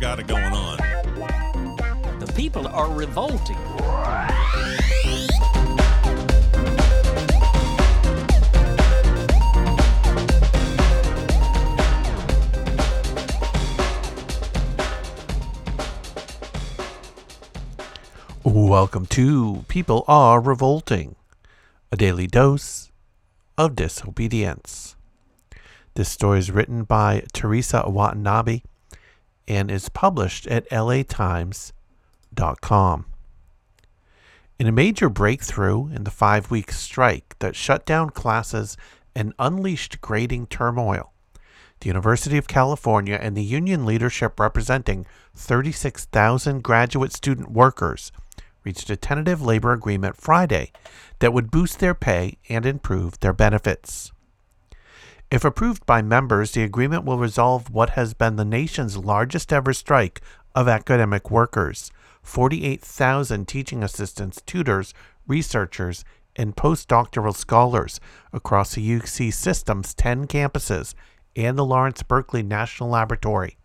[0.00, 0.78] got it going on.
[2.20, 3.58] The people are revolting.
[18.42, 21.14] Welcome to People Are Revolting,
[21.92, 22.90] a daily dose
[23.58, 24.96] of disobedience.
[25.92, 28.62] This story is written by Teresa Watanabe
[29.50, 31.72] and is published at latimes.com.
[34.60, 38.76] In a major breakthrough in the five week strike that shut down classes
[39.12, 41.12] and unleashed grading turmoil,
[41.80, 48.12] the University of California and the union leadership representing 36,000 graduate student workers
[48.62, 50.70] reached a tentative labor agreement Friday
[51.18, 54.12] that would boost their pay and improve their benefits.
[55.30, 59.72] If approved by members, the agreement will resolve what has been the nation's largest ever
[59.72, 60.20] strike
[60.56, 61.92] of academic workers
[62.22, 64.92] 48,000 teaching assistants, tutors,
[65.28, 66.04] researchers,
[66.34, 68.00] and postdoctoral scholars
[68.32, 70.94] across the UC system's 10 campuses
[71.36, 73.56] and the Lawrence Berkeley National Laboratory.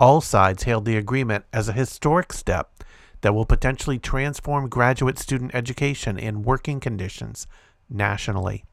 [0.00, 2.82] All sides hailed the agreement as a historic step
[3.20, 7.46] that will potentially transform graduate student education and working conditions
[7.88, 8.64] nationally.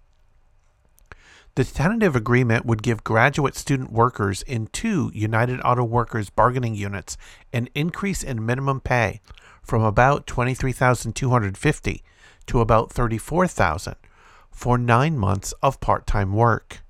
[1.58, 7.18] The tentative agreement would give graduate student workers in two United Auto Workers bargaining units
[7.52, 9.22] an increase in minimum pay
[9.64, 12.04] from about 23,250
[12.46, 13.96] to about 34,000
[14.52, 16.84] for 9 months of part-time work.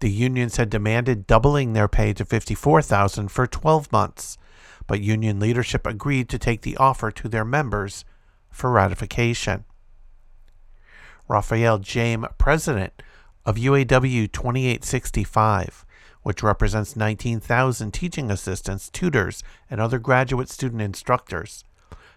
[0.00, 4.36] The unions had demanded doubling their pay to 54,000 for 12 months
[4.88, 8.04] but union leadership agreed to take the offer to their members
[8.50, 9.64] for ratification.
[11.28, 13.00] Rafael James, president
[13.46, 15.86] of UAW 2865,
[16.22, 21.64] which represents 19,000 teaching assistants, tutors, and other graduate student instructors,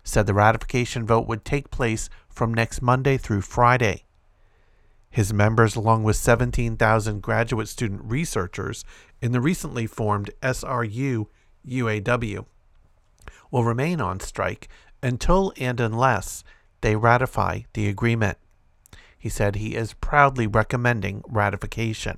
[0.04, 4.06] said the ratification vote would take place from next Monday through Friday.
[5.12, 8.84] His members, along with 17,000 graduate student researchers
[9.22, 11.28] in the recently formed SRU
[11.68, 12.46] UAW,
[13.52, 14.68] will remain on strike
[15.04, 16.44] until and unless
[16.82, 18.38] they ratify the agreement.
[19.20, 22.18] He said he is proudly recommending ratification.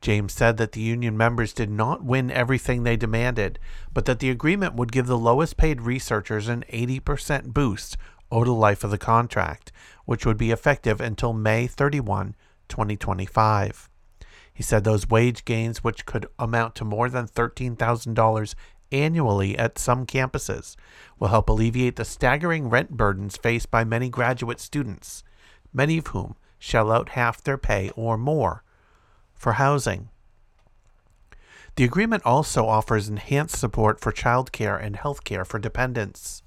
[0.00, 3.60] James said that the union members did not win everything they demanded,
[3.94, 7.96] but that the agreement would give the lowest paid researchers an 80% boost
[8.28, 9.70] over the life of the contract,
[10.04, 12.34] which would be effective until May 31,
[12.68, 13.88] 2025.
[14.52, 18.54] He said those wage gains, which could amount to more than $13,000
[18.90, 20.76] annually at some campuses
[21.18, 25.24] will help alleviate the staggering rent burdens faced by many graduate students,
[25.72, 28.62] many of whom shell out half their pay or more
[29.34, 30.08] for housing.
[31.76, 36.42] The agreement also offers enhanced support for childcare and health care for dependents.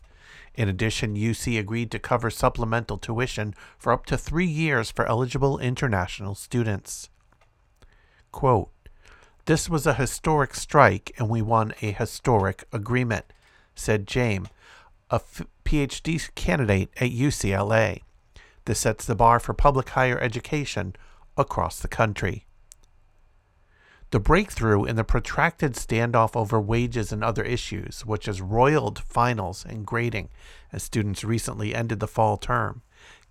[0.54, 5.60] In addition, UC agreed to cover supplemental tuition for up to three years for eligible
[5.60, 7.10] international students.
[8.32, 8.70] Quote,
[9.46, 13.26] this was a historic strike, and we won a historic agreement,
[13.76, 14.48] said James,
[15.12, 15.20] a
[15.64, 18.02] PhD candidate at UCLA.
[18.66, 20.96] This sets the bar for public higher education
[21.38, 22.46] across the country.
[24.12, 29.66] The breakthrough in the protracted standoff over wages and other issues, which has roiled finals
[29.68, 30.30] and grading
[30.72, 32.82] as students recently ended the fall term,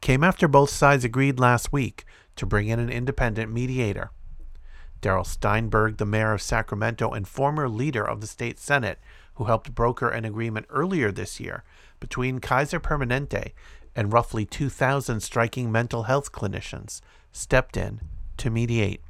[0.01, 2.05] came after both sides agreed last week
[2.37, 4.11] to bring in an independent mediator.
[5.01, 8.99] Darrell Steinberg, the mayor of Sacramento and former leader of the state senate,
[9.35, 11.65] who helped broker an agreement earlier this year
[12.01, 13.53] between Kaiser Permanente
[13.97, 17.01] and roughly 2,000 striking mental health clinicians,
[17.33, 18.01] stepped in
[18.37, 19.01] to mediate.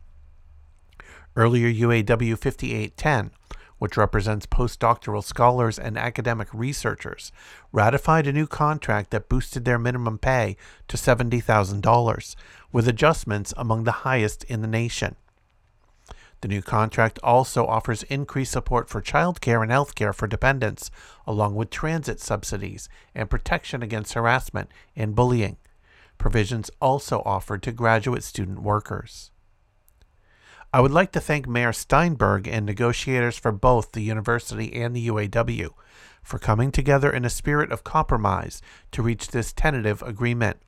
[1.37, 3.31] Earlier, UAW 5810,
[3.79, 7.32] which represents postdoctoral scholars and academic researchers,
[7.73, 10.56] ratified a new contract that boosted their minimum pay
[10.88, 12.37] to $70,000,
[12.73, 15.17] with adjustments among the highest in the nation.
[16.44, 20.91] The new contract also offers increased support for childcare and health care for dependents,
[21.26, 25.56] along with transit subsidies and protection against harassment and bullying.
[26.19, 29.31] Provisions also offered to graduate student workers.
[30.70, 35.08] I would like to thank Mayor Steinberg and negotiators for both the university and the
[35.08, 35.70] UAW
[36.23, 38.61] for coming together in a spirit of compromise
[38.93, 40.58] to reach this tentative agreement.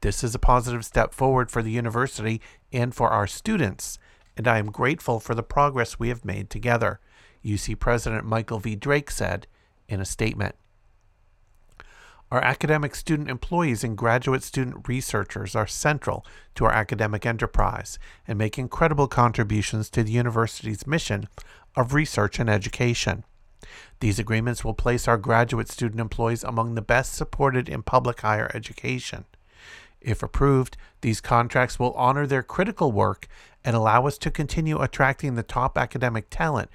[0.00, 2.40] This is a positive step forward for the university
[2.72, 4.00] and for our students
[4.36, 7.00] and I am grateful for the progress we have made together,
[7.44, 8.76] UC President Michael V.
[8.76, 9.46] Drake said
[9.88, 10.54] in a statement.
[12.30, 18.36] Our academic student employees and graduate student researchers are central to our academic enterprise and
[18.36, 21.28] make incredible contributions to the university's mission
[21.76, 23.22] of research and education.
[24.00, 28.50] These agreements will place our graduate student employees among the best supported in public higher
[28.52, 29.24] education.
[30.00, 33.28] If approved, these contracts will honor their critical work
[33.64, 36.70] and allow us to continue attracting the top academic talent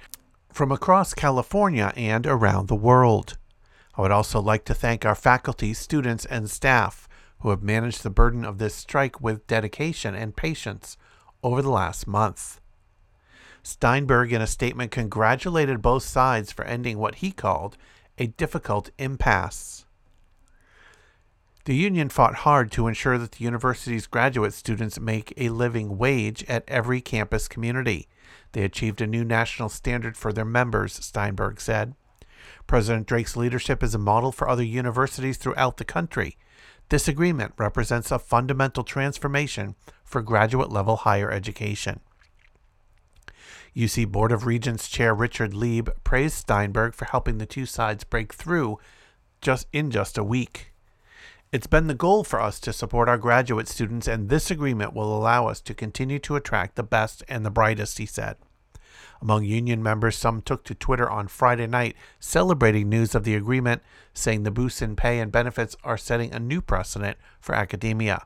[0.52, 3.38] from across California and around the world.
[3.94, 7.08] I would also like to thank our faculty, students, and staff
[7.40, 10.96] who have managed the burden of this strike with dedication and patience
[11.42, 12.60] over the last month.
[13.62, 17.76] Steinberg, in a statement, congratulated both sides for ending what he called
[18.18, 19.86] a difficult impasse.
[21.64, 26.44] The union fought hard to ensure that the university's graduate students make a living wage
[26.48, 28.08] at every campus community.
[28.50, 31.94] They achieved a new national standard for their members, Steinberg said.
[32.66, 36.36] President Drake's leadership is a model for other universities throughout the country.
[36.88, 42.00] This agreement represents a fundamental transformation for graduate level higher education.
[43.76, 48.34] UC Board of Regents Chair Richard Leib praised Steinberg for helping the two sides break
[48.34, 48.78] through
[49.40, 50.71] just in just a week.
[51.52, 55.14] It's been the goal for us to support our graduate students, and this agreement will
[55.14, 58.38] allow us to continue to attract the best and the brightest, he said.
[59.20, 63.82] Among union members, some took to Twitter on Friday night celebrating news of the agreement,
[64.14, 68.24] saying the boosts in pay and benefits are setting a new precedent for academia.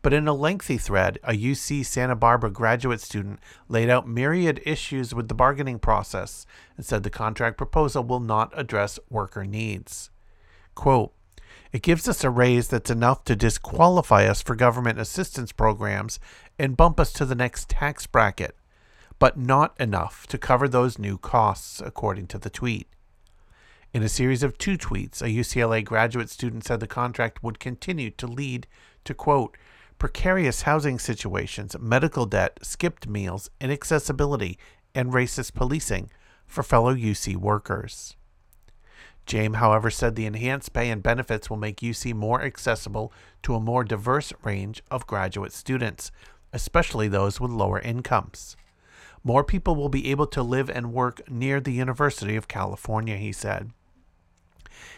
[0.00, 5.12] But in a lengthy thread, a UC Santa Barbara graduate student laid out myriad issues
[5.12, 6.46] with the bargaining process
[6.76, 10.10] and said the contract proposal will not address worker needs.
[10.76, 11.12] Quote,
[11.72, 16.18] it gives us a raise that's enough to disqualify us for government assistance programs
[16.58, 18.56] and bump us to the next tax bracket,
[19.18, 22.88] but not enough to cover those new costs, according to the tweet.
[23.92, 28.10] In a series of two tweets, a UCLA graduate student said the contract would continue
[28.10, 28.66] to lead
[29.04, 29.56] to, quote,
[29.98, 34.58] precarious housing situations, medical debt, skipped meals, inaccessibility,
[34.94, 36.10] and racist policing
[36.46, 38.16] for fellow UC workers.
[39.28, 43.60] James, however, said the enhanced pay and benefits will make UC more accessible to a
[43.60, 46.10] more diverse range of graduate students,
[46.54, 48.56] especially those with lower incomes.
[49.22, 53.30] More people will be able to live and work near the University of California, he
[53.30, 53.70] said.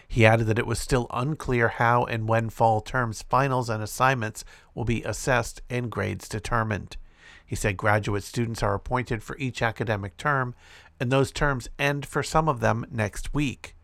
[0.07, 4.45] He added that it was still unclear how and when fall terms, finals, and assignments
[4.77, 6.97] will be assessed and grades determined.
[7.45, 10.55] He said graduate students are appointed for each academic term,
[11.01, 13.75] and those terms end for some of them next week.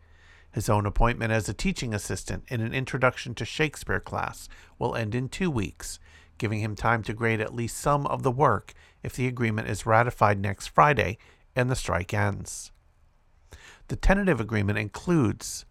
[0.57, 4.49] His own appointment as a teaching assistant in an introduction to Shakespeare class
[4.79, 5.99] will end in two weeks,
[6.39, 8.73] giving him time to grade at least some of the work
[9.03, 11.19] if the agreement is ratified next Friday
[11.55, 12.71] and the strike ends.
[13.89, 15.67] The tentative agreement includes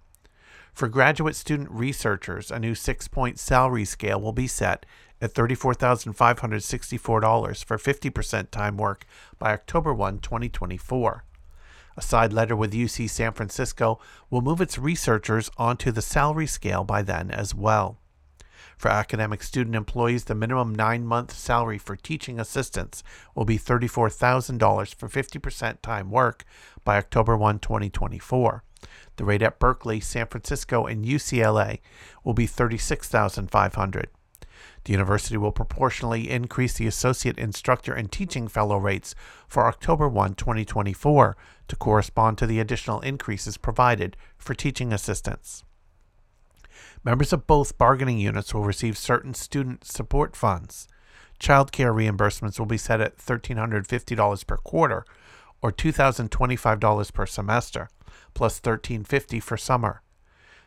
[0.72, 4.86] for graduate student researchers, a new six point salary scale will be set
[5.20, 9.04] at $34,564 for 50% time work
[9.40, 11.24] by October 1, 2024.
[11.96, 13.98] A side letter with UC San Francisco
[14.28, 17.98] will move its researchers onto the salary scale by then as well.
[18.76, 23.02] For academic student employees, the minimum nine month salary for teaching assistants
[23.34, 26.44] will be $34,000 for 50% time work
[26.84, 28.62] by October 1, 2024.
[29.16, 31.78] The rate at Berkeley, San Francisco, and UCLA
[32.22, 34.10] will be 36500
[34.86, 39.16] The university will proportionally increase the associate instructor and teaching fellow rates
[39.48, 45.64] for October 1, 2024 to correspond to the additional increases provided for teaching assistants.
[47.02, 50.86] Members of both bargaining units will receive certain student support funds.
[51.40, 55.04] Child care reimbursements will be set at $1,350 per quarter
[55.60, 57.88] or $2,025 per semester,
[58.34, 60.02] plus $1,350 for summer.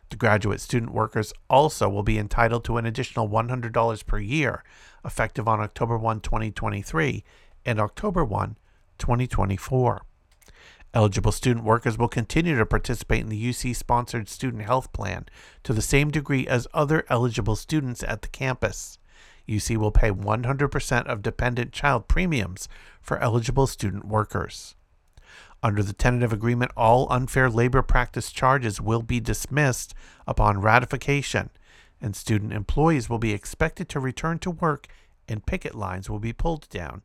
[0.10, 4.64] The graduate student workers also will be entitled to an additional $100 per year,
[5.06, 7.24] effective on October 1, 2023
[7.66, 8.58] and October 1,
[8.98, 10.02] 2024.
[10.92, 15.28] Eligible student workers will continue to participate in the UC sponsored student health plan
[15.64, 18.98] to the same degree as other eligible students at the campus.
[19.48, 22.68] UC will pay 100% of dependent child premiums
[23.02, 24.76] for eligible student workers.
[25.62, 29.94] Under the tentative agreement, all unfair labor practice charges will be dismissed
[30.26, 31.50] upon ratification,
[32.00, 34.88] and student employees will be expected to return to work
[35.28, 37.04] and picket lines will be pulled down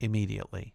[0.00, 0.74] immediately.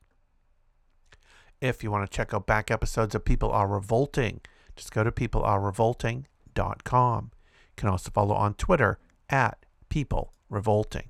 [1.62, 4.42] If you want to check out back episodes of People Are Revolting,
[4.76, 7.32] just go to peoplearerevolting.com.
[7.34, 11.10] You can also follow on Twitter at People Revolting.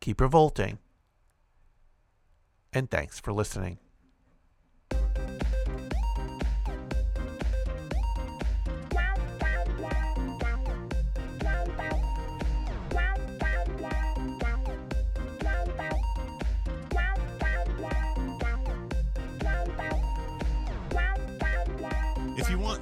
[0.00, 0.78] Keep revolting,
[2.72, 3.78] and thanks for listening.